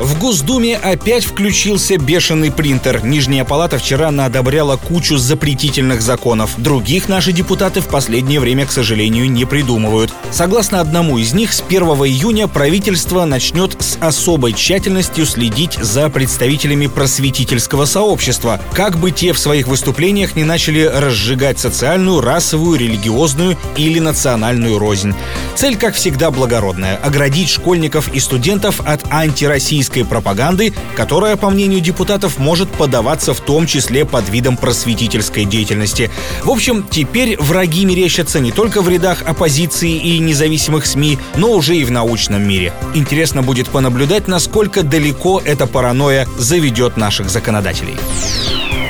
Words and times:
В 0.00 0.16
Госдуме 0.20 0.76
опять 0.76 1.24
включился 1.24 1.98
бешеный 1.98 2.52
принтер. 2.52 3.04
Нижняя 3.04 3.44
палата 3.44 3.78
вчера 3.78 4.12
наодобряла 4.12 4.76
кучу 4.76 5.16
запретительных 5.16 6.02
законов. 6.02 6.52
Других 6.56 7.08
наши 7.08 7.32
депутаты 7.32 7.80
в 7.80 7.88
последнее 7.88 8.38
время, 8.38 8.64
к 8.64 8.70
сожалению, 8.70 9.28
не 9.28 9.44
придумывают. 9.44 10.12
Согласно 10.30 10.80
одному 10.80 11.18
из 11.18 11.34
них, 11.34 11.52
с 11.52 11.64
1 11.68 11.82
июня 11.82 12.46
правительство 12.46 13.24
начнет 13.24 13.76
с 13.82 13.98
особой 14.00 14.52
тщательностью 14.52 15.26
следить 15.26 15.76
за 15.80 16.08
представителями 16.10 16.86
просветительского 16.86 17.84
сообщества, 17.84 18.60
как 18.74 18.98
бы 18.98 19.10
те 19.10 19.32
в 19.32 19.38
своих 19.38 19.66
выступлениях 19.66 20.36
не 20.36 20.44
начали 20.44 20.82
разжигать 20.82 21.58
социальную, 21.58 22.20
расовую, 22.20 22.78
религиозную 22.78 23.58
или 23.76 23.98
национальную 23.98 24.78
рознь. 24.78 25.12
Цель, 25.56 25.76
как 25.76 25.96
всегда, 25.96 26.30
благородная– 26.30 26.96
оградить 27.02 27.48
школьников 27.48 28.14
и 28.14 28.20
студентов 28.20 28.80
от 28.86 29.02
антироссийских 29.10 29.87
российской 29.88 30.04
пропаганды, 30.04 30.72
которая, 30.96 31.36
по 31.36 31.50
мнению 31.50 31.80
депутатов, 31.80 32.38
может 32.38 32.68
подаваться 32.68 33.32
в 33.32 33.40
том 33.40 33.66
числе 33.66 34.04
под 34.04 34.28
видом 34.28 34.56
просветительской 34.56 35.44
деятельности. 35.44 36.10
В 36.44 36.50
общем, 36.50 36.86
теперь 36.90 37.36
враги 37.38 37.84
мерещатся 37.84 38.40
не 38.40 38.52
только 38.52 38.82
в 38.82 38.88
рядах 38.88 39.22
оппозиции 39.22 39.96
и 39.96 40.18
независимых 40.18 40.86
СМИ, 40.86 41.18
но 41.36 41.52
уже 41.52 41.76
и 41.76 41.84
в 41.84 41.90
научном 41.90 42.46
мире. 42.46 42.72
Интересно 42.94 43.42
будет 43.42 43.68
понаблюдать, 43.68 44.28
насколько 44.28 44.82
далеко 44.82 45.40
эта 45.44 45.66
паранойя 45.66 46.26
заведет 46.38 46.96
наших 46.96 47.30
законодателей. 47.30 47.96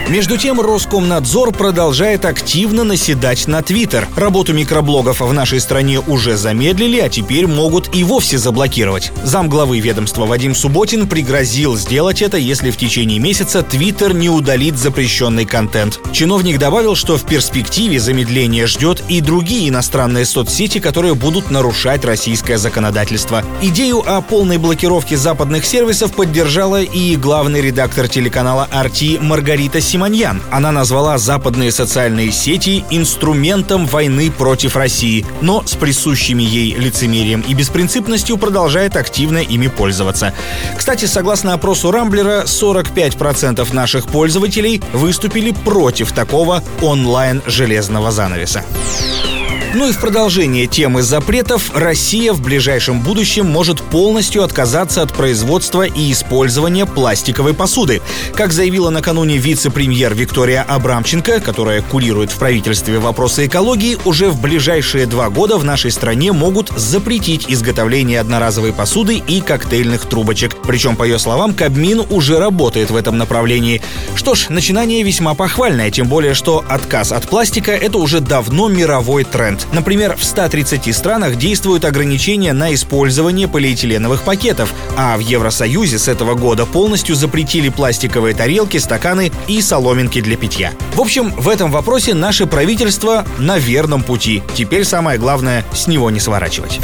Между 0.09 0.39
тем, 0.39 0.59
Роскомнадзор 0.59 1.53
продолжает 1.53 2.25
активно 2.25 2.83
наседать 2.83 3.47
на 3.47 3.61
Твиттер. 3.61 4.09
Работу 4.17 4.55
микроблогов 4.55 5.21
в 5.21 5.33
нашей 5.35 5.61
стране 5.61 6.01
уже 6.01 6.39
замедлили, 6.39 6.99
а 6.99 7.11
теперь 7.11 7.47
могут 7.47 7.95
и 7.95 8.05
вовсе 8.05 8.39
заблокировать. 8.39 9.13
Замглавы 9.23 9.81
ведомства 9.81 10.25
Вадим 10.25 10.55
Субботин 10.55 11.09
пригрозил 11.09 11.77
сделать 11.77 12.23
это, 12.23 12.39
если 12.39 12.71
в 12.71 12.79
течение 12.79 13.19
месяца 13.19 13.63
Твиттер 13.63 14.15
не 14.15 14.31
удалит 14.31 14.79
запрещенный 14.79 15.45
контент. 15.45 16.01
Чиновник 16.11 16.59
добавил, 16.59 16.95
что 16.95 17.19
в 17.19 17.25
перспективе 17.25 18.01
замедление 18.01 18.67
ждет 18.67 19.03
и 19.09 19.21
другие 19.21 19.69
иностранные 19.69 20.25
соцсети, 20.25 20.79
которые 20.79 21.17
будут 21.17 21.51
нарушать 21.51 22.07
российское 22.07 22.57
законодательство. 22.57 23.45
Идею 23.61 24.03
о 24.07 24.23
полной 24.23 24.57
блокировке 24.57 25.19
западных 25.19 25.67
сервисов 25.67 26.15
поддержала 26.15 26.81
и 26.81 27.15
главный 27.17 27.61
редактор 27.61 28.09
телеканала 28.09 28.67
RT 28.73 29.23
Маргарита 29.23 29.83
Симонова 29.83 29.98
Симоньян. 29.99 30.41
Она 30.53 30.71
назвала 30.71 31.19
западные 31.19 31.73
социальные 31.73 32.31
сети 32.31 32.85
инструментом 32.89 33.85
войны 33.85 34.31
против 34.31 34.77
России, 34.77 35.27
но 35.41 35.65
с 35.67 35.75
присущими 35.75 36.41
ей 36.41 36.73
лицемерием 36.77 37.41
и 37.41 37.53
беспринципностью 37.53 38.39
продолжает 38.39 38.95
активно 38.95 39.39
ими 39.39 39.67
пользоваться. 39.67 40.35
Кстати, 40.77 41.07
согласно 41.07 41.53
опросу 41.53 41.91
Рамблера, 41.91 42.45
45% 42.45 43.75
наших 43.75 44.07
пользователей 44.07 44.81
выступили 44.93 45.51
против 45.51 46.13
такого 46.13 46.63
онлайн-железного 46.81 48.13
занавеса. 48.13 48.63
Ну 49.75 49.87
и 49.87 49.93
в 49.93 50.01
продолжение 50.01 50.67
темы 50.67 51.03
запретов, 51.03 51.71
Россия 51.75 52.33
в 52.33 52.41
ближайшем 52.41 53.01
будущем 53.01 53.47
может 53.47 53.83
полностью 53.83 54.43
отказаться 54.43 55.03
от 55.03 55.13
производства 55.13 55.83
и 55.83 56.11
использования 56.11 56.87
пластиковой 56.87 57.53
посуды. 57.53 58.01
Как 58.35 58.53
заявила 58.53 58.89
накануне 58.89 59.37
вице-премьер 59.37 60.15
Виктория 60.15 60.63
Абрамченко, 60.63 61.41
которая 61.41 61.83
курирует 61.83 62.31
в 62.31 62.39
правительстве 62.39 62.99
вопросы 62.99 63.47
экологии, 63.47 63.99
уже 64.07 64.31
в 64.31 64.41
ближайшие 64.41 65.05
два 65.05 65.29
года 65.29 65.59
в 65.59 65.65
нашей 65.65 65.91
стране 65.91 66.33
могут 66.33 66.71
запретить 66.71 67.45
изготовление 67.49 68.21
одноразовой 68.21 68.73
посуды 68.73 69.17
и 69.17 69.43
коктейльных 69.43 70.07
трубочек. 70.07 70.57
Причем, 70.63 70.97
по 70.97 71.05
ее 71.05 71.19
словам, 71.19 71.53
Кабмин 71.53 72.05
уже 72.09 72.39
работает 72.39 72.91
в 72.91 72.97
этом 72.97 73.19
направлении. 73.19 73.83
Что 74.15 74.35
ж, 74.35 74.49
начинание 74.49 75.03
весьма 75.03 75.35
похвальное, 75.35 75.91
тем 75.91 76.09
более, 76.09 76.33
что 76.33 76.65
отказ 76.67 77.13
от 77.13 77.29
пластика— 77.29 77.73
это 77.73 77.99
уже 77.99 78.21
давно 78.21 78.69
мировой 78.69 79.25
тренд 79.25 79.58
тренд. 79.59 79.73
Например, 79.73 80.17
в 80.17 80.25
130 80.25 80.95
странах 80.95 81.37
действуют 81.37 81.85
ограничения 81.85 82.53
на 82.53 82.75
использование 82.75 83.49
полиэтиленовых 83.49 84.23
пакетов, 84.23 84.73
а 84.97 85.17
в 85.17 85.21
Евросоюзе 85.21 85.99
с 85.99 86.09
этого 86.09 86.35
года 86.35 86.67
полностью 86.67 87.15
запретили 87.15 87.69
пластиковые 87.69 88.35
тарелки, 88.35 88.79
стаканы 88.79 89.33
и 89.47 89.61
соломинки 89.61 90.21
для 90.21 90.37
питья. 90.37 90.73
В 90.95 91.01
общем, 91.01 91.33
в 91.33 91.49
этом 91.49 91.71
вопросе 91.71 92.15
наше 92.15 92.47
правительство 92.47 93.27
на 93.39 93.59
верном 93.59 94.03
пути. 94.03 94.43
Теперь 94.55 94.85
самое 94.85 95.19
главное— 95.19 95.65
с 95.73 95.87
него 95.87 96.11
не 96.11 96.21
сворачивать. 96.21 96.81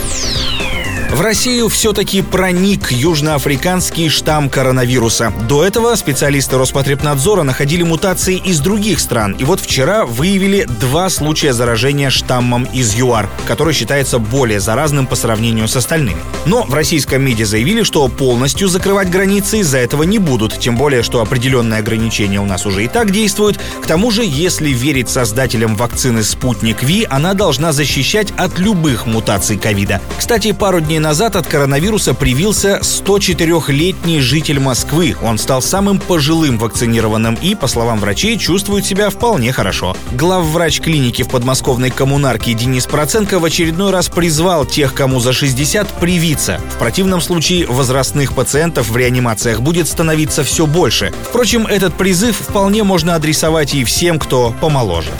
В 1.10 1.20
Россию 1.20 1.69
все-таки 1.69 2.22
проник 2.22 2.91
южноафриканский 2.91 4.09
штамм 4.09 4.50
коронавируса. 4.50 5.32
До 5.48 5.65
этого 5.65 5.94
специалисты 5.94 6.59
Роспотребнадзора 6.59 7.44
находили 7.44 7.82
мутации 7.84 8.37
из 8.37 8.59
других 8.60 8.98
стран. 8.98 9.37
И 9.38 9.44
вот 9.44 9.60
вчера 9.60 10.06
выявили 10.06 10.65
два 10.81 11.09
случая 11.09 11.53
заражения 11.53 12.10
штаммом 12.10 12.65
из 12.65 12.94
ЮАР, 12.94 13.31
который 13.47 13.75
считается 13.75 14.19
более 14.19 14.59
заразным 14.59 15.06
по 15.06 15.15
сравнению 15.15 15.69
с 15.69 15.76
остальными. 15.76 16.19
Но 16.47 16.65
в 16.65 16.75
российском 16.75 17.22
МИДе 17.22 17.47
заявили, 17.47 17.84
что 17.84 18.09
полностью 18.09 18.69
закрывать 18.69 19.09
границы 19.09 19.59
из-за 19.60 19.78
этого 19.78 20.03
не 20.03 20.19
будут. 20.19 20.59
Тем 20.59 20.76
более, 20.76 21.03
что 21.03 21.21
определенные 21.21 21.78
ограничения 21.78 22.41
у 22.41 22.47
нас 22.47 22.66
уже 22.66 22.84
и 22.84 22.88
так 22.88 23.12
действуют. 23.12 23.59
К 23.81 23.86
тому 23.86 24.10
же, 24.10 24.25
если 24.25 24.71
верить 24.71 25.09
создателям 25.09 25.76
вакцины 25.76 26.25
«Спутник 26.25 26.82
Ви», 26.82 27.06
она 27.09 27.34
должна 27.34 27.72
защищать 27.72 28.32
от 28.36 28.59
любых 28.59 29.06
мутаций 29.06 29.56
ковида. 29.56 30.00
Кстати, 30.19 30.53
пару 30.53 30.81
дней 30.94 31.00
назад 31.00 31.34
от 31.34 31.49
коронавируса 31.49 32.15
привился 32.15 32.78
104-летний 32.81 34.21
житель 34.21 34.60
Москвы. 34.60 35.16
Он 35.25 35.38
стал 35.38 35.60
самым 35.60 35.99
пожилым 35.99 36.56
вакцинированным 36.56 37.34
и, 37.34 37.56
по 37.56 37.66
словам 37.66 37.99
врачей, 37.99 38.38
чувствует 38.38 38.87
себя 38.87 39.10
вполне 39.10 39.50
хорошо. 39.50 39.97
Главврач 40.12 40.81
клиники 40.81 41.25
в 41.25 41.31
подмосковной 41.31 41.91
коммунарке 41.91 42.54
Денис 42.54 42.87
Проценко 42.87 43.41
в 43.41 43.44
очередной 43.44 43.91
раз 43.91 44.09
призвал 44.09 44.66
тех, 44.66 44.94
кому 44.94 45.19
за 45.19 45.33
60, 45.33 45.88
привиться. 45.94 46.60
В 46.77 46.78
противном 46.78 47.21
случае 47.21 47.66
возрастных 47.66 48.33
пациентов 48.33 48.88
в 48.88 48.97
реанимациях 48.97 49.62
будет 49.62 49.88
становиться 49.88 50.44
все 50.44 50.65
больше. 50.65 51.12
Впрочем, 51.25 51.66
этот 51.66 51.94
призыв 51.94 52.37
вполне 52.37 52.84
можно 52.84 53.16
адресовать 53.16 53.75
и 53.75 53.83
всем, 53.83 54.21
кто 54.21 54.54
помоложе. 54.60 55.10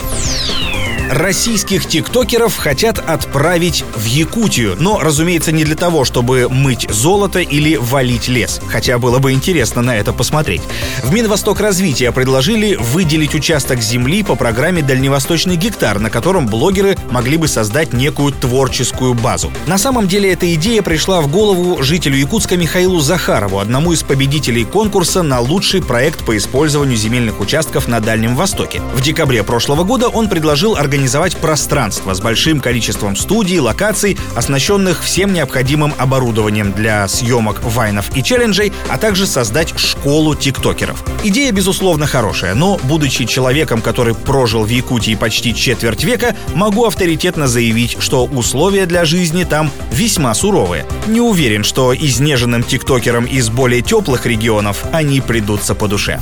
Российских 1.09 1.85
тиктокеров 1.85 2.57
хотят 2.57 2.97
отправить 2.97 3.85
в 3.95 4.05
Якутию. 4.05 4.75
Но, 4.79 4.99
разумеется, 4.99 5.51
не 5.51 5.63
для 5.63 5.75
того, 5.75 6.03
чтобы 6.03 6.49
мыть 6.49 6.87
золото 6.89 7.39
или 7.39 7.75
валить 7.75 8.27
лес. 8.27 8.59
Хотя 8.67 8.97
было 8.97 9.19
бы 9.19 9.31
интересно 9.31 9.83
на 9.83 9.95
это 9.95 10.13
посмотреть. 10.13 10.63
В 11.03 11.13
Минвосток 11.13 11.59
развития 11.59 12.11
предложили 12.11 12.75
выделить 12.75 13.35
участок 13.35 13.81
земли 13.81 14.23
по 14.23 14.35
программе 14.35 14.81
«Дальневосточный 14.81 15.57
гектар», 15.57 15.99
на 15.99 16.09
котором 16.09 16.47
блогеры 16.47 16.97
могли 17.11 17.37
бы 17.37 17.47
создать 17.47 17.93
некую 17.93 18.31
творческую 18.33 19.13
базу. 19.13 19.51
На 19.67 19.77
самом 19.77 20.07
деле 20.07 20.33
эта 20.33 20.51
идея 20.55 20.81
пришла 20.81 21.21
в 21.21 21.27
голову 21.31 21.83
жителю 21.83 22.17
Якутска 22.17 22.57
Михаилу 22.57 22.99
Захарову, 22.99 23.59
одному 23.59 23.93
из 23.93 24.01
победителей 24.01 24.65
конкурса 24.65 25.21
на 25.21 25.39
лучший 25.39 25.83
проект 25.83 26.25
по 26.25 26.35
использованию 26.35 26.97
земельных 26.97 27.39
участков 27.39 27.87
на 27.87 27.99
Дальнем 27.99 28.35
Востоке. 28.35 28.81
В 28.95 29.01
декабре 29.01 29.43
прошлого 29.43 29.83
года 29.83 30.07
он 30.09 30.29
предложил 30.29 30.75
организовать 30.75 30.94
организовать 30.95 31.35
пространство 31.35 32.13
с 32.13 32.21
большим 32.21 32.61
количеством 32.61 33.17
студий, 33.17 33.59
локаций, 33.59 34.17
оснащенных 34.33 35.03
всем 35.03 35.33
необходимым 35.33 35.93
оборудованием 35.97 36.71
для 36.71 37.05
съемок 37.09 37.61
вайнов 37.65 38.15
и 38.15 38.23
челленджей, 38.23 38.71
а 38.87 38.97
также 38.97 39.27
создать 39.27 39.77
школу 39.77 40.35
тиктокеров. 40.35 41.03
Идея, 41.25 41.51
безусловно, 41.51 42.07
хорошая, 42.07 42.55
но, 42.55 42.79
будучи 42.83 43.25
человеком, 43.25 43.81
который 43.81 44.15
прожил 44.15 44.63
в 44.63 44.69
Якутии 44.69 45.15
почти 45.15 45.53
четверть 45.53 46.05
века, 46.05 46.33
могу 46.53 46.85
авторитетно 46.85 47.49
заявить, 47.49 47.97
что 47.99 48.23
условия 48.23 48.85
для 48.85 49.03
жизни 49.03 49.43
там 49.43 49.71
весьма 49.91 50.33
суровые. 50.33 50.85
Не 51.07 51.19
уверен, 51.19 51.65
что 51.65 51.93
изнеженным 51.93 52.63
тиктокерам 52.63 53.25
из 53.25 53.49
более 53.49 53.81
теплых 53.81 54.25
регионов 54.25 54.85
они 54.93 55.19
придутся 55.19 55.75
по 55.75 55.89
душе. 55.89 56.21